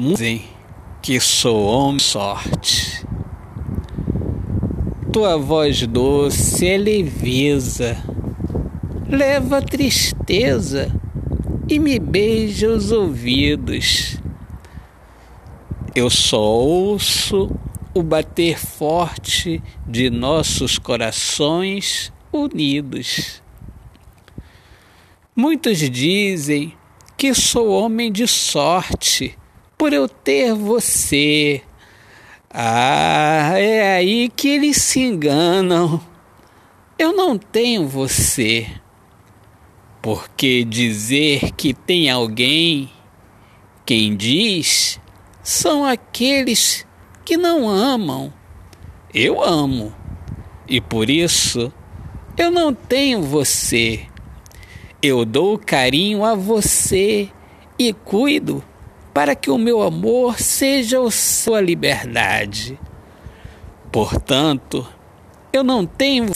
Dizem 0.00 0.42
que 1.02 1.20
sou 1.20 1.62
homem 1.62 1.98
sorte. 1.98 3.06
Tua 5.12 5.36
voz 5.36 5.86
doce 5.86 6.66
é 6.66 6.78
leveza, 6.78 8.02
leva 9.06 9.60
tristeza 9.60 10.90
e 11.68 11.78
me 11.78 11.98
beija 11.98 12.70
os 12.70 12.90
ouvidos. 12.90 14.16
Eu 15.94 16.08
só 16.08 16.40
ouço 16.40 17.50
o 17.92 18.02
bater 18.02 18.58
forte 18.58 19.62
de 19.86 20.08
nossos 20.08 20.78
corações 20.78 22.10
unidos. 22.32 23.42
Muitos 25.36 25.78
dizem 25.78 26.72
que 27.18 27.34
sou 27.34 27.68
homem 27.68 28.10
de 28.10 28.26
sorte 28.26 29.36
por 29.80 29.94
eu 29.94 30.06
ter 30.06 30.52
você. 30.52 31.62
Ah, 32.50 33.54
é 33.56 33.96
aí 33.96 34.28
que 34.28 34.46
eles 34.46 34.76
se 34.76 35.00
enganam. 35.00 35.98
Eu 36.98 37.14
não 37.14 37.38
tenho 37.38 37.88
você. 37.88 38.66
Porque 40.02 40.64
dizer 40.64 41.52
que 41.52 41.72
tem 41.72 42.10
alguém, 42.10 42.90
quem 43.86 44.14
diz, 44.14 45.00
são 45.42 45.82
aqueles 45.82 46.86
que 47.24 47.38
não 47.38 47.66
amam. 47.66 48.30
Eu 49.14 49.42
amo. 49.42 49.94
E 50.68 50.78
por 50.78 51.08
isso 51.08 51.72
eu 52.36 52.50
não 52.50 52.74
tenho 52.74 53.22
você. 53.22 54.06
Eu 55.00 55.24
dou 55.24 55.58
carinho 55.58 56.22
a 56.22 56.34
você 56.34 57.30
e 57.78 57.94
cuido 57.94 58.62
para 59.20 59.34
que 59.34 59.50
o 59.50 59.58
meu 59.58 59.82
amor 59.82 60.40
seja 60.40 60.98
a 60.98 61.10
sua 61.10 61.60
liberdade. 61.60 62.80
Portanto, 63.92 64.88
eu 65.52 65.62
não 65.62 65.84
tenho 65.84 66.26